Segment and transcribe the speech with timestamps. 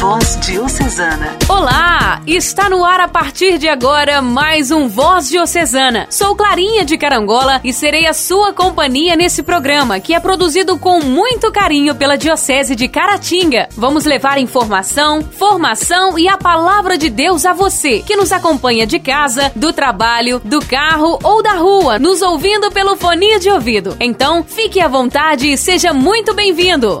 [0.00, 1.36] Voz Diocesana.
[1.48, 2.20] Olá!
[2.26, 6.06] Está no ar a partir de agora mais um Voz Diocesana.
[6.10, 11.00] Sou Clarinha de Carangola e serei a sua companhia nesse programa, que é produzido com
[11.00, 13.68] muito carinho pela Diocese de Caratinga.
[13.76, 18.98] Vamos levar informação, formação e a palavra de Deus a você, que nos acompanha de
[18.98, 23.96] casa, do trabalho, do carro ou da rua, nos ouvindo pelo fone de ouvido.
[23.98, 27.00] Então, fique à vontade e seja muito bem-vindo!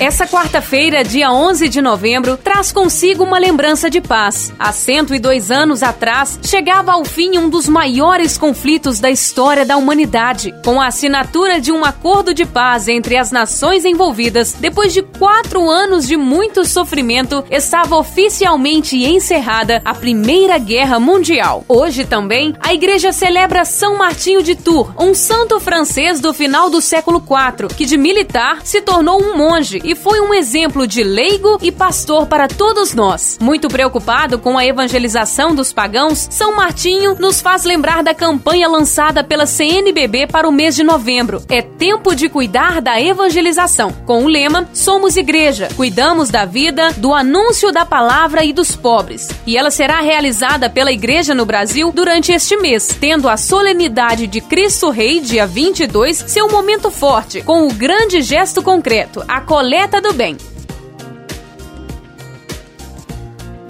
[0.00, 4.50] Essa quarta-feira, dia 11 de novembro, traz consigo uma lembrança de paz.
[4.58, 10.54] Há 102 anos atrás, chegava ao fim um dos maiores conflitos da história da humanidade.
[10.64, 15.68] Com a assinatura de um acordo de paz entre as nações envolvidas, depois de quatro
[15.68, 21.62] anos de muito sofrimento, estava oficialmente encerrada a Primeira Guerra Mundial.
[21.68, 26.80] Hoje também, a igreja celebra São Martinho de Tours, um santo francês do final do
[26.80, 31.58] século IV, que de militar se tornou um monge e foi um exemplo de leigo
[31.60, 33.36] e pastor para todos nós.
[33.40, 39.24] Muito preocupado com a evangelização dos pagãos, São Martinho nos faz lembrar da campanha lançada
[39.24, 41.42] pela CNBB para o mês de novembro.
[41.48, 43.90] É tempo de cuidar da evangelização.
[44.06, 49.28] Com o lema Somos Igreja, cuidamos da vida, do anúncio da palavra e dos pobres.
[49.44, 54.40] E ela será realizada pela Igreja no Brasil durante este mês, tendo a solenidade de
[54.40, 60.00] Cristo Rei, dia 22, seu momento forte, com o grande gesto concreto, a coleta coleta
[60.00, 60.36] do bem.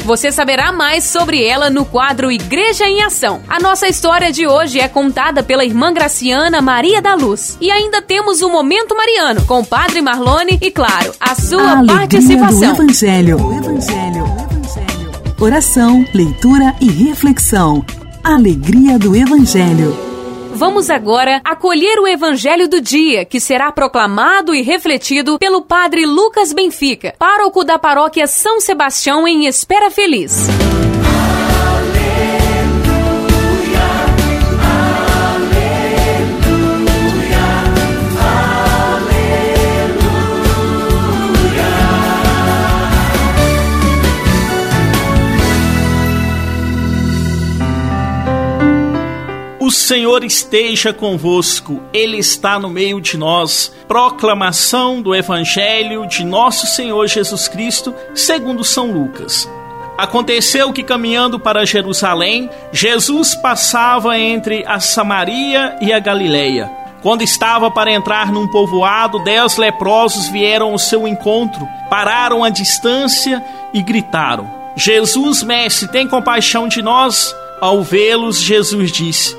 [0.05, 3.43] Você saberá mais sobre ela no quadro Igreja em Ação.
[3.49, 7.57] A nossa história de hoje é contada pela irmã Graciana Maria da Luz.
[7.61, 11.85] E ainda temos o Momento Mariano, com o Padre Marlone e, claro, a sua a
[11.85, 12.75] participação.
[12.75, 13.37] Do Evangelho.
[13.37, 14.25] O Evangelho.
[14.25, 15.11] O Evangelho.
[15.39, 17.85] Oração, leitura e reflexão.
[18.25, 20.10] Alegria do Evangelho.
[20.53, 26.53] Vamos agora acolher o Evangelho do dia, que será proclamado e refletido pelo Padre Lucas
[26.53, 30.49] Benfica, pároco da paróquia São Sebastião em Espera Feliz.
[49.71, 53.73] O Senhor esteja convosco, Ele está no meio de nós.
[53.87, 59.49] Proclamação do Evangelho de Nosso Senhor Jesus Cristo, segundo São Lucas.
[59.97, 66.69] Aconteceu que, caminhando para Jerusalém, Jesus passava entre a Samaria e a Galileia.
[67.01, 73.41] Quando estava para entrar num povoado, dez leprosos vieram ao seu encontro, pararam à distância
[73.73, 77.33] e gritaram: Jesus, mestre, tem compaixão de nós?
[77.61, 79.39] Ao vê-los, Jesus disse: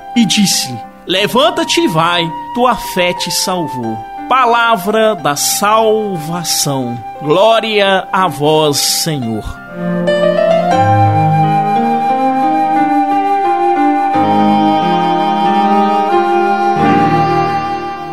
[0.15, 3.97] E disse-lhe: Levanta-te e vai, tua fé te salvou.
[4.29, 6.97] Palavra da salvação.
[7.21, 9.43] Glória a vós, Senhor.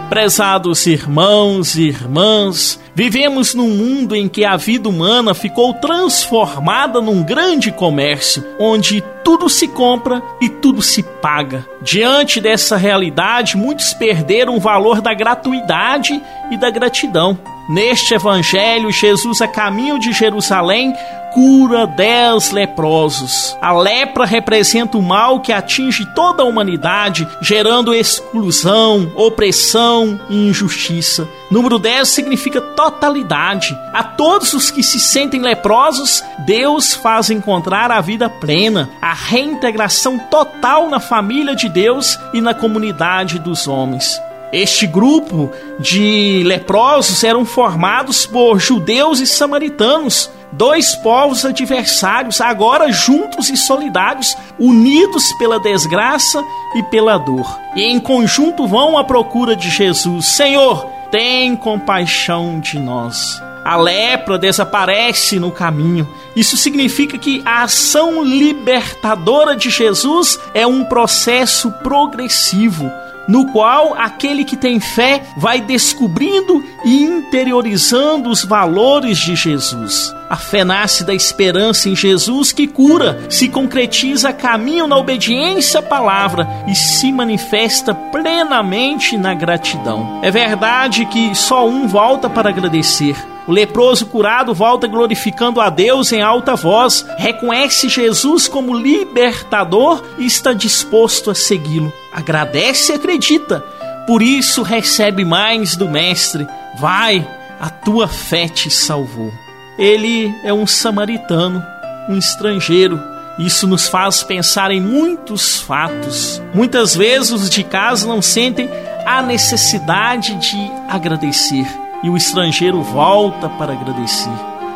[0.08, 7.22] Prezados irmãos e irmãs, vivemos num mundo em que a vida humana ficou transformada num
[7.22, 11.64] grande comércio, onde tudo se compra e tudo se paga.
[11.80, 16.20] Diante dessa realidade, muitos perderam o valor da gratuidade
[16.50, 17.38] e da gratidão.
[17.68, 20.92] Neste evangelho, Jesus, a caminho de Jerusalém,
[21.32, 23.56] cura dez leprosos.
[23.60, 31.28] A lepra representa o mal que atinge toda a humanidade, gerando exclusão, opressão e injustiça.
[31.50, 33.76] Número 10 significa totalidade.
[33.92, 40.18] A todos os que se sentem leprosos, Deus faz encontrar a vida plena, a reintegração
[40.18, 44.20] total na família de Deus e na comunidade dos homens.
[44.52, 53.50] Este grupo de leprosos eram formados por judeus e samaritanos, dois povos adversários, agora juntos
[53.50, 56.42] e solidários, unidos pela desgraça
[56.74, 57.58] e pela dor.
[57.76, 63.42] E em conjunto vão à procura de Jesus: Senhor, tem compaixão de nós.
[63.64, 66.08] A lepra desaparece no caminho.
[66.34, 72.90] Isso significa que a ação libertadora de Jesus é um processo progressivo
[73.28, 80.14] no qual aquele que tem fé vai descobrindo e interiorizando os valores de Jesus.
[80.30, 85.82] A fé nasce da esperança em Jesus que cura, se concretiza caminho na obediência à
[85.82, 90.20] palavra e se manifesta plenamente na gratidão.
[90.22, 93.16] É verdade que só um volta para agradecer.
[93.48, 100.26] O leproso curado volta glorificando a Deus em alta voz, reconhece Jesus como libertador e
[100.26, 101.90] está disposto a segui-lo.
[102.12, 103.60] Agradece e acredita,
[104.06, 106.46] por isso recebe mais do Mestre.
[106.78, 107.26] Vai,
[107.58, 109.32] a tua fé te salvou.
[109.78, 111.64] Ele é um samaritano,
[112.06, 113.02] um estrangeiro.
[113.38, 116.42] Isso nos faz pensar em muitos fatos.
[116.52, 118.68] Muitas vezes os de casa não sentem
[119.06, 124.30] a necessidade de agradecer e o estrangeiro volta para agradecer.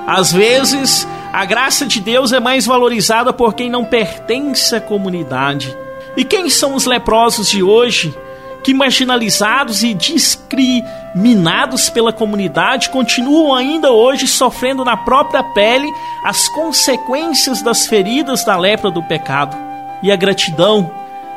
[0.06, 5.76] Às vezes, a graça de Deus é mais valorizada por quem não pertence à comunidade.
[6.16, 8.14] E quem são os leprosos de hoje
[8.62, 15.88] que, marginalizados e discriminados pela comunidade, continuam ainda hoje sofrendo na própria pele
[16.24, 19.56] as consequências das feridas da lepra do pecado?
[20.02, 20.90] E a gratidão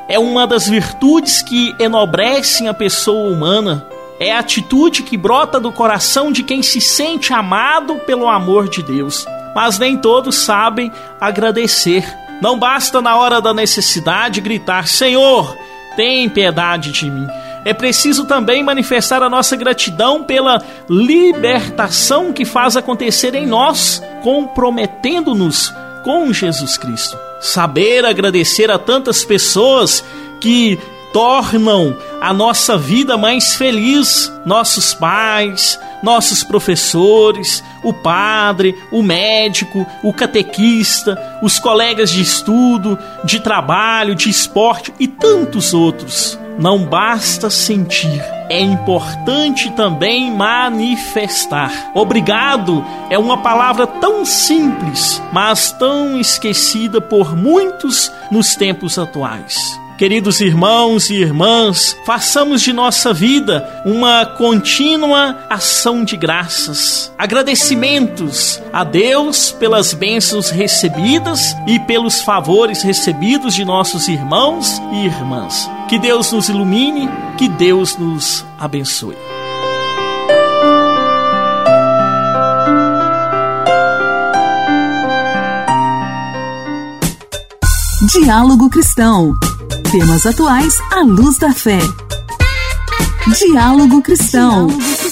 [0.08, 3.86] é uma das virtudes que enobrecem a pessoa humana
[4.20, 8.82] é a atitude que brota do coração de quem se sente amado pelo amor de
[8.82, 9.26] Deus.
[9.54, 12.06] Mas nem todos sabem agradecer.
[12.42, 15.56] Não basta na hora da necessidade gritar: Senhor,
[15.96, 17.28] tem piedade de mim.
[17.64, 25.74] É preciso também manifestar a nossa gratidão pela libertação que faz acontecer em nós, comprometendo-nos
[26.04, 27.18] com Jesus Cristo.
[27.42, 30.06] Saber agradecer a tantas pessoas
[30.40, 30.80] que
[31.16, 34.30] tornam a nossa vida mais feliz.
[34.46, 43.40] Nossos pais, nossos professores, o padre, o médico, o catequista, os colegas de estudo, de
[43.40, 46.38] trabalho, de esporte e tantos outros.
[46.60, 51.92] Não basta sentir, é importante também manifestar.
[51.94, 59.85] Obrigado é uma palavra tão simples, mas tão esquecida por muitos nos tempos atuais.
[59.98, 68.84] Queridos irmãos e irmãs, façamos de nossa vida uma contínua ação de graças, agradecimentos a
[68.84, 75.70] Deus pelas bênçãos recebidas e pelos favores recebidos de nossos irmãos e irmãs.
[75.88, 79.16] Que Deus nos ilumine, que Deus nos abençoe.
[88.12, 89.34] Diálogo Cristão.
[89.98, 91.80] Temas atuais à luz da fé.
[93.40, 94.68] Diálogo Cristão.
[94.68, 95.05] Diálogo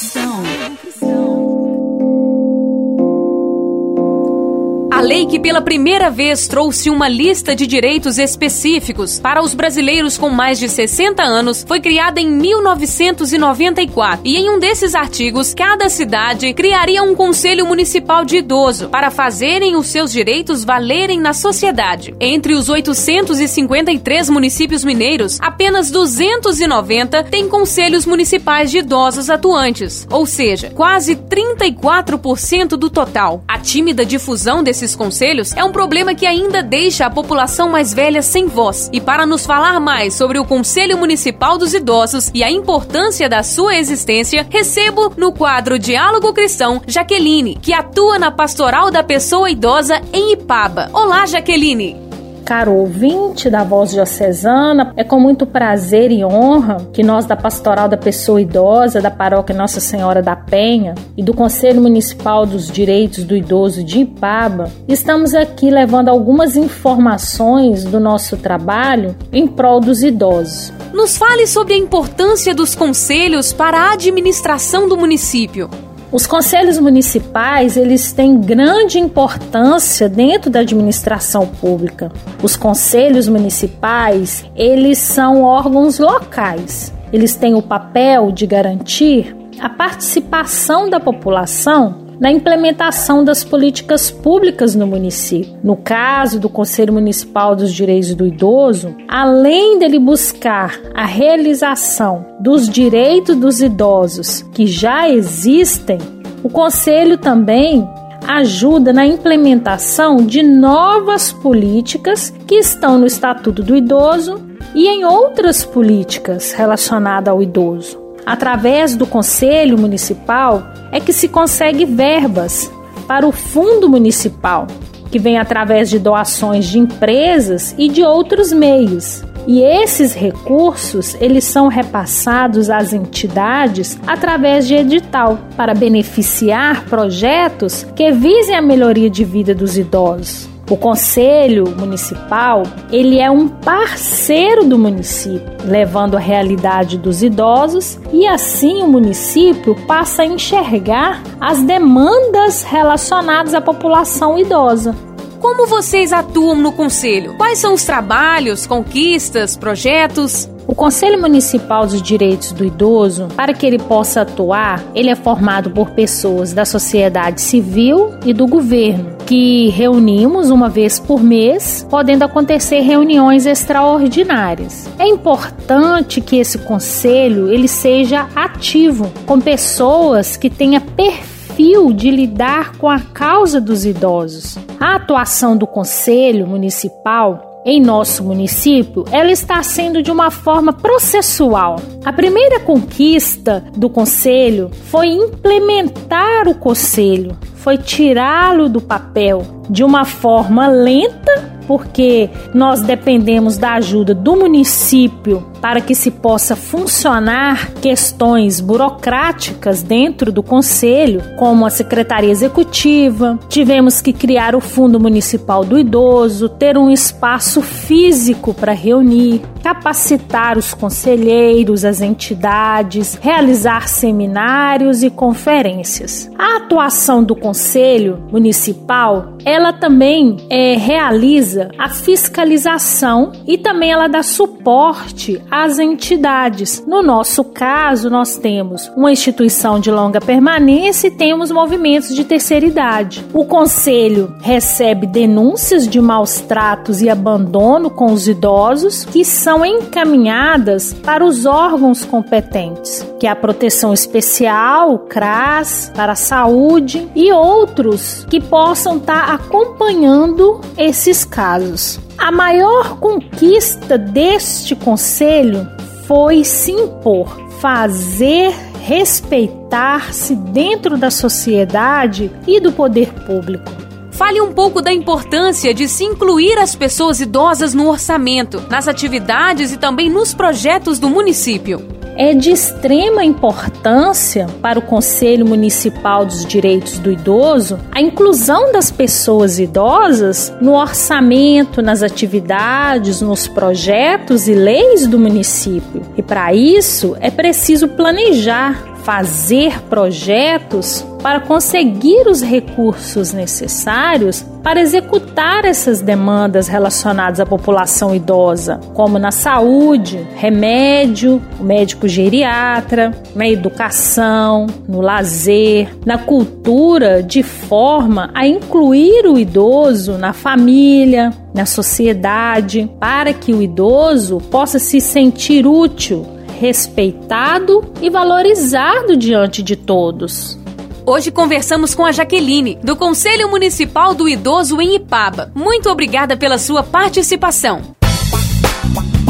[5.04, 10.30] lei que pela primeira vez trouxe uma lista de direitos específicos para os brasileiros com
[10.30, 14.22] mais de 60 anos foi criada em 1994.
[14.24, 19.76] E em um desses artigos, cada cidade criaria um conselho municipal de idoso para fazerem
[19.76, 22.16] os seus direitos valerem na sociedade.
[22.20, 30.70] Entre os 853 municípios mineiros, apenas 290 têm conselhos municipais de idosos atuantes, ou seja,
[30.70, 33.44] quase 34% do total.
[33.46, 38.22] A tímida difusão desses conselhos é um problema que ainda deixa a população mais velha
[38.22, 38.90] sem voz.
[38.94, 43.44] E para nos falar mais sobre o Conselho Municipal dos Idosos e a importância da
[43.44, 50.02] sua existência, recebo no quadro Diálogo Cristão Jaqueline, que atua na Pastoral da Pessoa Idosa
[50.12, 50.90] em Ipaba.
[50.94, 52.03] Olá, Jaqueline!
[52.46, 57.88] Caro ouvinte da Voz Diocesana, é com muito prazer e honra que nós da Pastoral
[57.88, 63.24] da Pessoa Idosa, da Paróquia Nossa Senhora da Penha e do Conselho Municipal dos Direitos
[63.24, 70.04] do Idoso de Ipaba, estamos aqui levando algumas informações do nosso trabalho em prol dos
[70.04, 70.74] idosos.
[70.94, 75.70] Nos fale sobre a importância dos conselhos para a administração do município.
[76.14, 82.12] Os conselhos municipais, eles têm grande importância dentro da administração pública.
[82.44, 86.94] Os conselhos municipais, eles são órgãos locais.
[87.12, 94.76] Eles têm o papel de garantir a participação da população na implementação das políticas públicas
[94.76, 95.58] no município.
[95.64, 102.70] No caso do Conselho Municipal dos Direitos do Idoso, além dele buscar a realização dos
[102.70, 105.98] direitos dos idosos que já existem,
[106.44, 107.88] o Conselho também
[108.28, 114.42] ajuda na implementação de novas políticas que estão no Estatuto do Idoso
[114.74, 118.03] e em outras políticas relacionadas ao idoso.
[118.26, 122.72] Através do Conselho Municipal, é que se consegue verbas
[123.08, 124.68] para o Fundo Municipal,
[125.12, 129.24] que vem através de doações de empresas e de outros meios.
[129.46, 138.12] E esses recursos, eles são repassados às entidades através de edital para beneficiar projetos que
[138.12, 140.53] visem a melhoria de vida dos idosos.
[140.74, 148.26] O conselho municipal, ele é um parceiro do município, levando a realidade dos idosos e
[148.26, 154.96] assim o município passa a enxergar as demandas relacionadas à população idosa.
[155.40, 157.38] Como vocês atuam no conselho?
[157.38, 160.50] Quais são os trabalhos, conquistas, projetos?
[160.66, 165.70] O Conselho Municipal dos Direitos do Idoso, para que ele possa atuar, ele é formado
[165.72, 172.24] por pessoas da sociedade civil e do governo, que reunimos uma vez por mês, podendo
[172.24, 174.90] acontecer reuniões extraordinárias.
[174.98, 182.10] É importante que esse conselho ele seja ativo, com pessoas que tenham perfil desafio de
[182.10, 184.58] lidar com a causa dos idosos.
[184.80, 191.78] A atuação do Conselho Municipal em nosso município, ela está sendo de uma forma processual.
[192.04, 200.04] A primeira conquista do conselho foi implementar o conselho, foi tirá-lo do papel de uma
[200.04, 208.60] forma lenta porque nós dependemos da ajuda do município para que se possa funcionar questões
[208.60, 213.40] burocráticas dentro do conselho, como a secretaria executiva.
[213.48, 220.58] Tivemos que criar o Fundo Municipal do Idoso, ter um espaço físico para reunir, capacitar
[220.58, 226.30] os conselheiros, as entidades, realizar seminários e conferências.
[226.38, 234.22] A atuação do conselho municipal, ela também é, realiza a fiscalização e também ela dá
[234.22, 236.84] suporte às entidades.
[236.88, 242.66] No nosso caso, nós temos uma instituição de longa permanência e temos movimentos de terceira
[242.66, 243.24] idade.
[243.32, 250.92] O conselho recebe denúncias de maus tratos e abandono com os idosos que são encaminhadas
[250.92, 257.32] para os órgãos competentes, que é a proteção especial, o CRAS, para a saúde e
[257.32, 262.00] outros que possam estar acompanhando esses casos.
[262.24, 265.68] A maior conquista deste conselho
[266.08, 267.28] foi se impor,
[267.60, 273.70] fazer respeitar-se dentro da sociedade e do poder público.
[274.10, 279.74] Fale um pouco da importância de se incluir as pessoas idosas no orçamento, nas atividades
[279.74, 286.46] e também nos projetos do município é de extrema importância para o Conselho Municipal dos
[286.46, 294.54] Direitos do Idoso a inclusão das pessoas idosas no orçamento, nas atividades, nos projetos e
[294.54, 296.02] leis do município.
[296.18, 305.66] E para isso é preciso planejar fazer projetos para conseguir os recursos necessários para executar
[305.66, 315.02] essas demandas relacionadas à população idosa, como na saúde, remédio, médico geriatra, na educação, no
[315.02, 323.54] lazer, na cultura, de forma a incluir o idoso na família, na sociedade, para que
[323.54, 330.58] o idoso possa se sentir útil respeitado e valorizado diante de todos.
[331.06, 335.52] Hoje conversamos com a Jaqueline, do Conselho Municipal do Idoso em Ipaba.
[335.54, 337.82] Muito obrigada pela sua participação.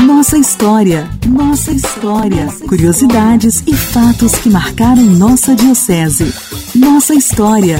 [0.06, 2.48] Nossa história, nossa história.
[2.68, 6.32] Curiosidades e fatos que marcaram nossa Diocese.
[6.76, 7.80] Nossa história.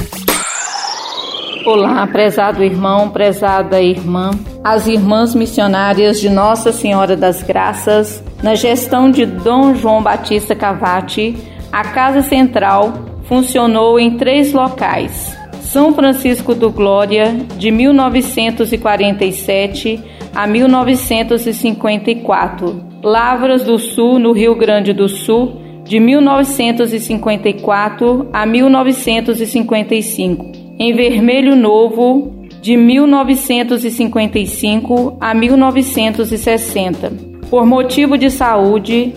[1.66, 4.32] Olá, prezado irmão, prezada irmã,
[4.64, 11.34] as irmãs missionárias de Nossa Senhora das Graças na gestão de Dom João Batista Cavati,
[11.72, 19.98] a Casa Central funcionou em três locais: São Francisco do Glória, de 1947
[20.36, 30.94] a 1954, Lavras do Sul, no Rio Grande do Sul, de 1954 a 1955, em
[30.94, 39.14] Vermelho Novo, de 1955 a 1960 por motivo de saúde,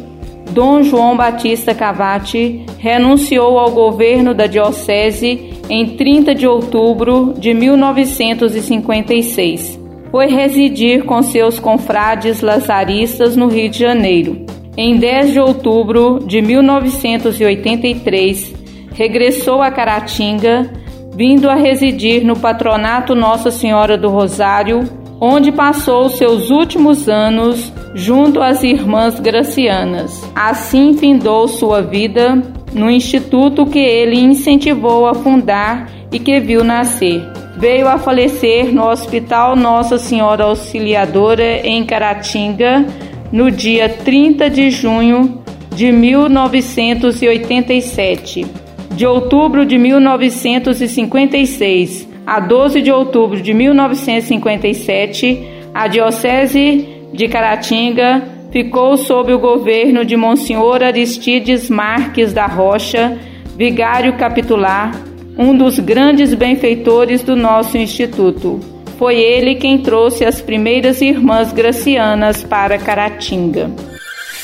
[0.50, 9.80] Dom João Batista Cavati renunciou ao governo da Diocese em 30 de outubro de 1956.
[10.10, 14.44] Foi residir com seus confrades lazaristas no Rio de Janeiro.
[14.76, 18.52] Em 10 de outubro de 1983,
[18.92, 20.70] regressou a Caratinga,
[21.14, 24.84] vindo a residir no patronato Nossa Senhora do Rosário,
[25.20, 30.23] onde passou seus últimos anos junto às irmãs gracianas.
[30.35, 32.40] Assim findou sua vida
[32.73, 37.23] no instituto que ele incentivou a fundar e que viu nascer.
[37.56, 42.85] Veio a falecer no Hospital Nossa Senhora Auxiliadora em Caratinga
[43.32, 45.42] no dia 30 de junho
[45.75, 48.44] de 1987.
[48.90, 58.97] De outubro de 1956 a 12 de outubro de 1957, a Diocese de Caratinga ficou
[58.97, 63.16] sob o governo de Monsenhor Aristides Marques da Rocha,
[63.56, 64.90] vigário capitular,
[65.38, 68.59] um dos grandes benfeitores do nosso instituto.
[68.99, 73.71] Foi ele quem trouxe as primeiras irmãs gracianas para Caratinga.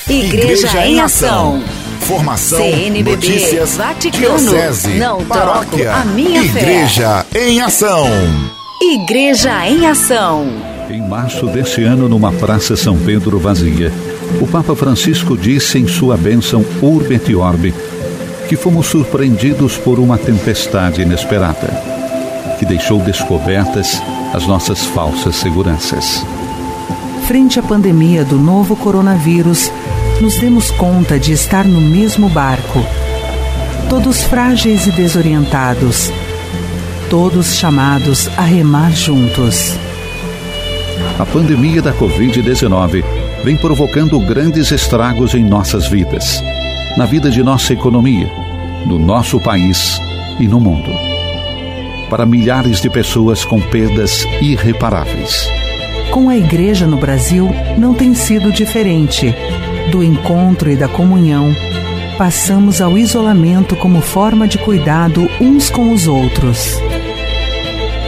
[0.09, 1.63] Igreja, Igreja em Ação.
[2.07, 7.49] Formação, CNBB, notícias, Vaticano, diocese, não paróquia, a minha Igreja fé.
[7.49, 8.07] em Ação.
[8.83, 10.47] Igreja em Ação.
[10.91, 13.93] Em março deste ano, numa praça São Pedro vazia,
[14.41, 17.73] o Papa Francisco disse em sua bênção Urbe et Orbe
[18.49, 21.69] que fomos surpreendidos por uma tempestade inesperada,
[22.59, 24.03] que deixou descobertas
[24.35, 26.27] as nossas falsas seguranças.
[27.27, 29.71] Frente à pandemia do novo coronavírus,
[30.23, 32.79] nos demos conta de estar no mesmo barco.
[33.91, 36.13] Todos frágeis e desorientados.
[37.11, 39.77] Todos chamados a remar juntos.
[41.19, 43.03] A pandemia da Covid-19
[43.43, 46.41] vem provocando grandes estragos em nossas vidas,
[46.97, 48.31] na vida de nossa economia,
[48.87, 50.01] no nosso país
[50.39, 50.93] e no mundo.
[52.09, 55.51] Para milhares de pessoas com perdas irreparáveis.
[56.13, 59.35] Com a igreja no Brasil, não tem sido diferente.
[59.91, 61.55] Do encontro e da comunhão,
[62.17, 66.79] passamos ao isolamento como forma de cuidado uns com os outros.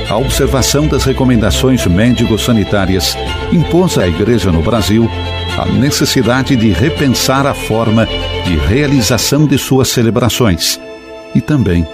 [0.09, 3.16] A observação das recomendações médico-sanitárias
[3.52, 5.11] impôs à Igreja no Brasil
[5.59, 8.07] a necessidade de repensar a forma
[8.45, 10.81] de realização de suas celebrações
[11.35, 11.87] e também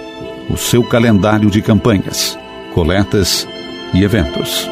[0.49, 2.37] o seu calendário de campanhas,
[2.73, 3.47] coletas
[3.93, 4.69] e eventos.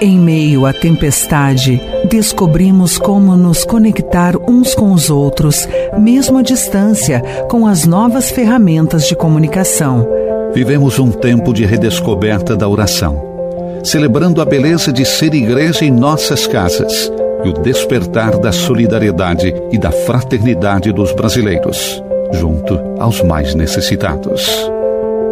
[0.00, 1.80] Em meio à tempestade,
[2.12, 5.66] descobrimos como nos conectar uns com os outros,
[5.98, 10.06] mesmo à distância, com as novas ferramentas de comunicação.
[10.52, 16.46] Vivemos um tempo de redescoberta da oração, celebrando a beleza de ser igreja em nossas
[16.46, 17.10] casas
[17.46, 22.02] e o despertar da solidariedade e da fraternidade dos brasileiros,
[22.34, 24.70] junto aos mais necessitados.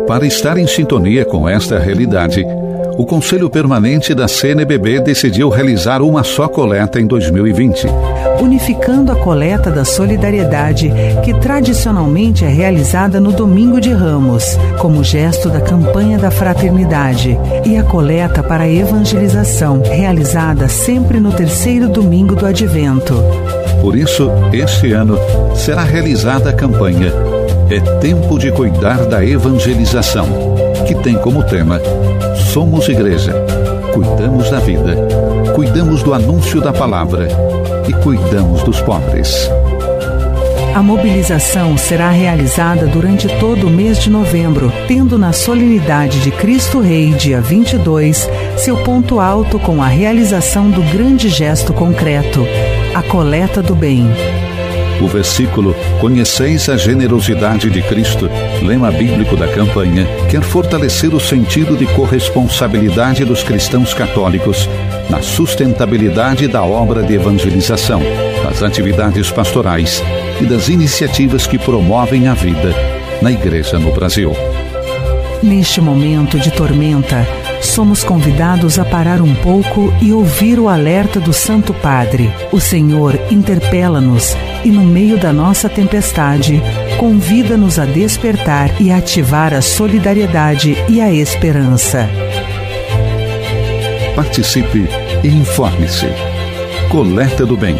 [0.06, 2.42] Para estar em sintonia com esta realidade,
[3.00, 7.86] o Conselho Permanente da CNBB decidiu realizar uma só coleta em 2020.
[8.42, 10.92] Unificando a coleta da solidariedade,
[11.24, 14.44] que tradicionalmente é realizada no Domingo de Ramos,
[14.78, 21.32] como gesto da campanha da fraternidade, e a coleta para a evangelização, realizada sempre no
[21.32, 23.14] terceiro domingo do Advento.
[23.80, 25.16] Por isso, este ano
[25.54, 27.39] será realizada a campanha
[27.70, 30.26] É Tempo de Cuidar da Evangelização,
[30.88, 31.80] que tem como tema
[32.52, 33.32] Somos Igreja.
[33.94, 34.96] Cuidamos da vida,
[35.54, 37.28] cuidamos do anúncio da palavra
[37.86, 39.48] e cuidamos dos pobres.
[40.74, 46.80] A mobilização será realizada durante todo o mês de novembro, tendo na solenidade de Cristo
[46.80, 52.44] Rei, dia 22, seu ponto alto com a realização do grande gesto concreto,
[52.96, 54.10] a coleta do bem.
[55.00, 58.30] O versículo Conheceis a generosidade de Cristo,
[58.62, 64.68] lema bíblico da campanha, quer fortalecer o sentido de corresponsabilidade dos cristãos católicos
[65.08, 68.00] na sustentabilidade da obra de evangelização,
[68.44, 70.02] das atividades pastorais
[70.40, 72.74] e das iniciativas que promovem a vida
[73.20, 74.32] na Igreja no Brasil.
[75.42, 77.26] Neste momento de tormenta,
[77.62, 82.30] somos convidados a parar um pouco e ouvir o alerta do Santo Padre.
[82.52, 86.62] O Senhor interpela-nos e, no meio da nossa tempestade,
[86.98, 92.06] convida-nos a despertar e ativar a solidariedade e a esperança.
[94.14, 94.88] Participe
[95.24, 96.08] e informe-se.
[96.90, 97.76] Coleta do Bem.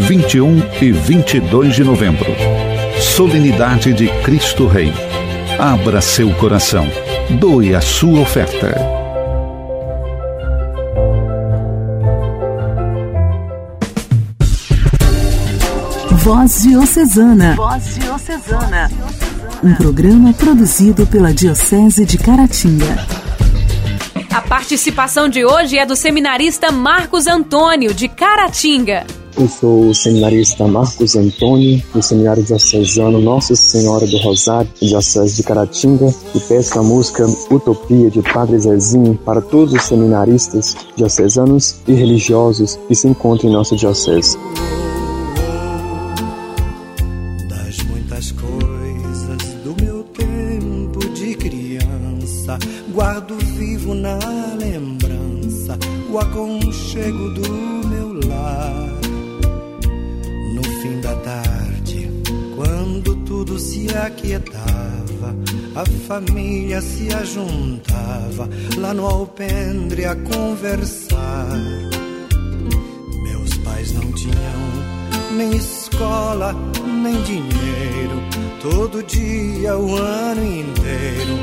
[0.00, 2.26] 21 e 22 de novembro.
[2.98, 4.92] Solenidade de Cristo Rei.
[5.58, 6.86] Abra seu coração.
[7.40, 8.74] Doe a sua oferta.
[16.18, 17.54] Voz Diocesana.
[17.54, 18.90] Voz Diocesana.
[19.64, 23.06] Um programa produzido pela Diocese de Caratinga.
[24.30, 29.06] A participação de hoje é do seminarista Marcos Antônio, de Caratinga.
[29.38, 35.42] Eu sou o seminarista Marcos Antônio, do Seminário Diocesano Nossa Senhora do Rosário, Diocese de
[35.42, 41.92] Caratinga, e peço a música Utopia de Padre Zezinho para todos os seminaristas diocesanos e
[41.92, 44.38] religiosos que se encontram em nossa diocese.
[47.46, 52.58] Das muitas coisas do meu tempo de criança,
[52.90, 54.18] guardo vivo na
[54.58, 55.78] lembrança
[56.10, 57.75] o aconchego do
[63.96, 65.34] aquietava,
[65.74, 71.48] a família se ajuntava lá no alpendre a conversar.
[73.22, 76.54] Meus pais não tinham nem escola,
[77.02, 78.22] nem dinheiro,
[78.62, 81.38] todo dia, o ano inteiro,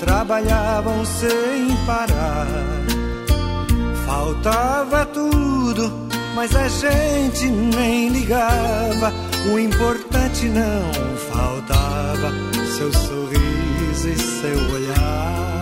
[0.00, 2.46] trabalhavam sem parar.
[4.06, 9.12] Faltava tudo mas a gente nem ligava.
[9.46, 10.92] O importante não
[11.30, 12.32] faltava:
[12.76, 15.57] seu sorriso e seu olhar.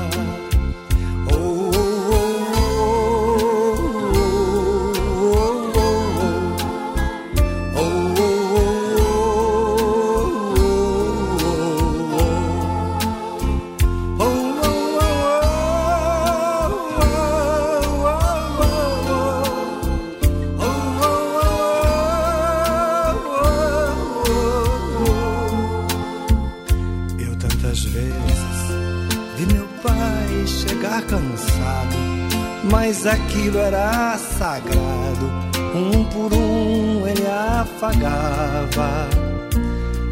[32.76, 35.32] Mas aquilo era sagrado.
[35.74, 39.08] Um por um ele afagava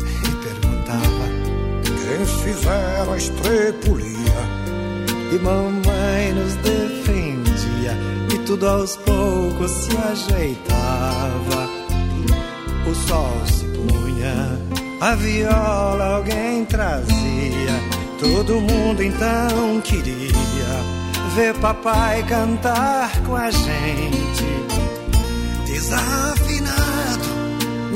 [0.01, 1.27] e perguntava:
[1.85, 4.41] Quem fizeram a estrepulia?
[5.31, 7.99] E mamãe nos defendia,
[8.35, 11.69] e tudo aos poucos se ajeitava.
[12.91, 14.59] O sol se punha,
[15.03, 17.75] a viola alguém trazia,
[18.19, 20.94] todo mundo então queria
[21.35, 24.45] ver papai cantar com a gente.
[25.67, 27.29] Desafinado,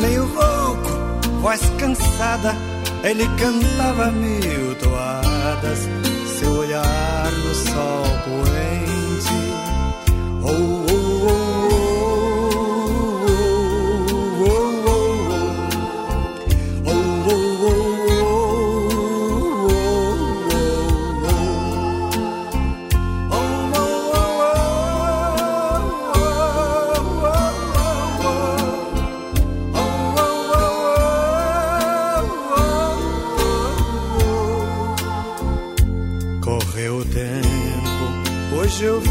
[0.01, 0.91] meio rouco,
[1.41, 2.57] voz cansada,
[3.05, 5.89] ele cantava mil toadas,
[6.39, 9.39] seu olhar no sol poente.
[10.43, 10.78] Oh,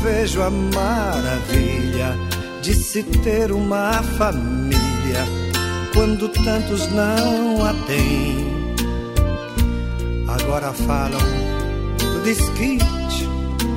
[0.08, 2.18] vejo a maravilha
[2.62, 5.26] de se ter uma família
[5.94, 8.48] quando tantos não a têm.
[10.28, 11.20] Agora falam
[12.00, 13.28] do desquite,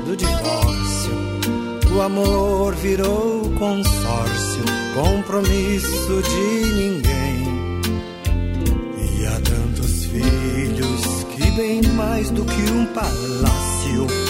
[0.06, 1.10] do divórcio.
[1.94, 7.80] O amor virou consórcio, compromisso de ninguém.
[9.18, 14.29] E há tantos filhos que bem mais do que um palácio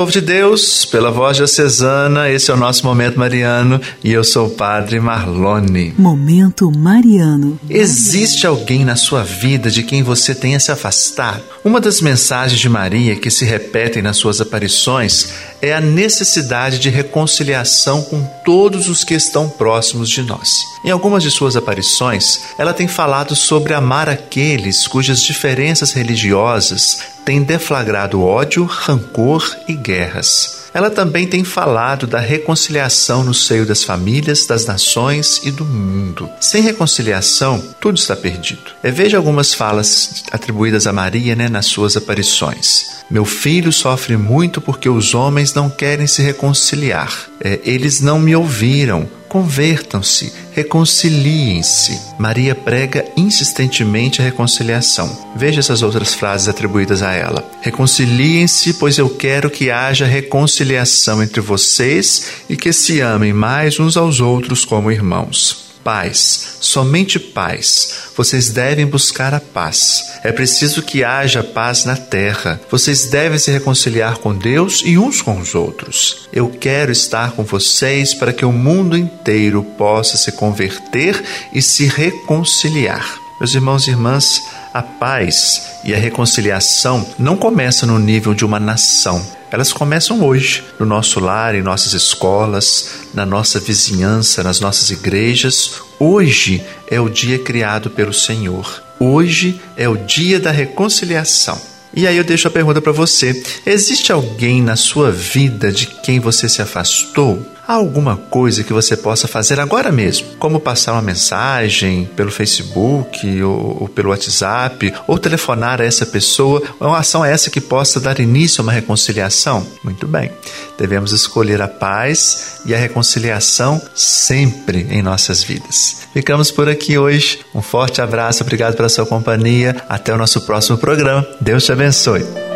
[0.00, 4.46] Povo de Deus, pela voz diocesana, esse é o nosso Momento Mariano e eu sou
[4.46, 5.92] o Padre Marlone.
[5.98, 7.60] Momento Mariano.
[7.68, 11.42] Existe alguém na sua vida de quem você tenha se afastado?
[11.62, 16.88] Uma das mensagens de Maria que se repetem nas suas aparições é a necessidade de
[16.88, 20.50] reconciliação com todos os que estão próximos de nós.
[20.82, 27.44] Em algumas de suas aparições, ela tem falado sobre amar aqueles cujas diferenças religiosas tem
[27.44, 30.64] deflagrado ódio, rancor e guerras.
[30.74, 36.28] Ela também tem falado da reconciliação no seio das famílias, das nações e do mundo.
[36.40, 38.72] Sem reconciliação, tudo está perdido.
[38.82, 43.04] É, veja algumas falas atribuídas a Maria né, nas suas aparições.
[43.08, 47.14] Meu filho sofre muito porque os homens não querem se reconciliar.
[47.40, 52.16] É, eles não me ouviram Convertam-se, reconciliem-se.
[52.18, 55.08] Maria prega insistentemente a reconciliação.
[55.36, 57.48] Veja essas outras frases atribuídas a ela.
[57.62, 63.96] Reconciliem-se, pois eu quero que haja reconciliação entre vocês e que se amem mais uns
[63.96, 65.69] aos outros como irmãos.
[65.82, 68.10] Paz, somente paz.
[68.16, 70.18] Vocês devem buscar a paz.
[70.22, 72.60] É preciso que haja paz na terra.
[72.70, 76.28] Vocês devem se reconciliar com Deus e uns com os outros.
[76.32, 81.86] Eu quero estar com vocês para que o mundo inteiro possa se converter e se
[81.86, 83.18] reconciliar.
[83.40, 88.60] Meus irmãos e irmãs, a paz e a reconciliação não começam no nível de uma
[88.60, 94.90] nação elas começam hoje, no nosso lar, em nossas escolas, na nossa vizinhança, nas nossas
[94.90, 95.72] igrejas.
[95.98, 98.80] Hoje é o dia criado pelo Senhor.
[99.00, 101.60] Hoje é o dia da reconciliação.
[101.92, 106.20] E aí eu deixo a pergunta para você: existe alguém na sua vida de quem
[106.20, 107.44] você se afastou?
[107.70, 113.40] Há alguma coisa que você possa fazer agora mesmo, como passar uma mensagem pelo Facebook
[113.44, 118.18] ou, ou pelo WhatsApp, ou telefonar a essa pessoa, uma ação essa que possa dar
[118.18, 119.64] início a uma reconciliação?
[119.84, 120.32] Muito bem,
[120.76, 126.08] devemos escolher a paz e a reconciliação sempre em nossas vidas.
[126.12, 127.38] Ficamos por aqui hoje.
[127.54, 129.76] Um forte abraço, obrigado pela sua companhia.
[129.88, 131.24] Até o nosso próximo programa.
[131.40, 132.49] Deus te abençoe.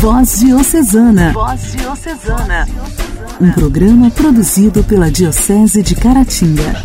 [0.00, 1.32] Voz Diocesana.
[1.32, 2.68] Voz Diocesana.
[3.40, 6.84] Um programa produzido pela Diocese de Caratinga.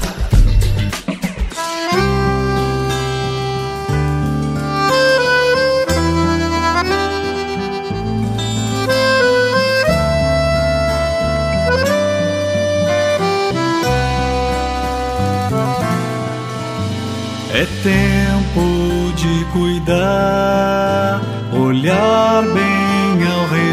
[17.54, 21.22] É tempo de cuidar,
[21.54, 22.81] olhar bem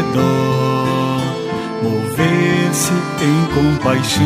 [0.09, 1.21] redor,
[1.83, 4.23] mover-se em compaixão.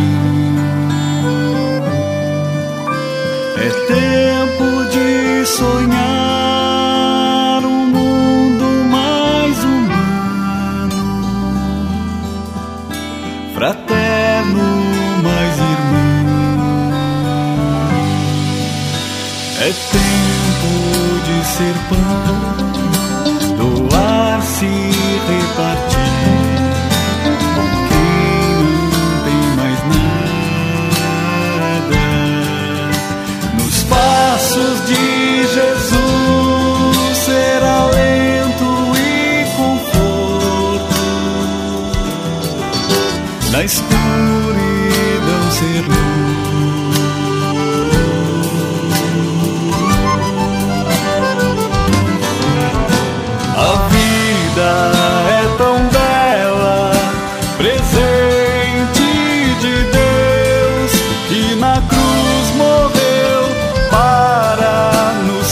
[3.58, 6.33] É tempo de sonhar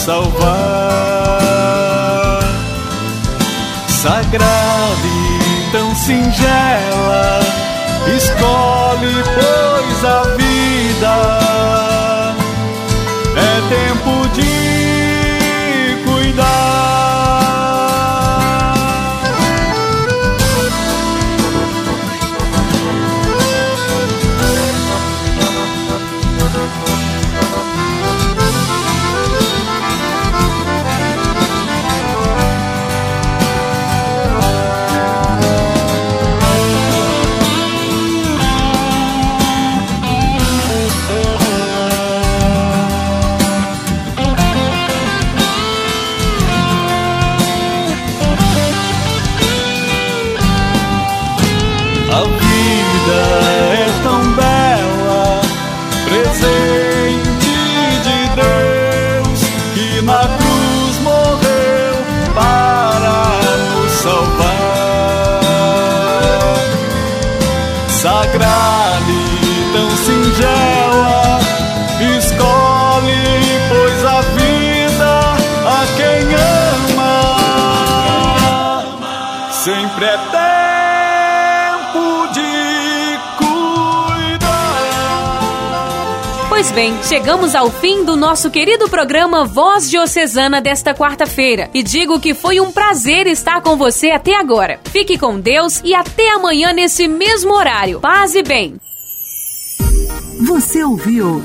[0.01, 0.49] salvar.
[3.87, 7.39] Sagrada e tão singela,
[8.17, 10.50] escolhe, pois, a vida.
[86.73, 92.33] Bem, chegamos ao fim do nosso querido programa Voz Diocesana desta quarta-feira e digo que
[92.33, 94.79] foi um prazer estar com você até agora.
[94.85, 97.99] Fique com Deus e até amanhã nesse mesmo horário.
[97.99, 98.77] Paz e bem.
[100.47, 101.41] Você ouviu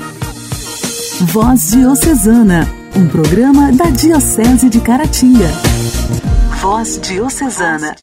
[1.19, 5.49] Voz Diocesana, um programa da Diocese de Caratinga.
[6.61, 7.95] Voz Diocesana.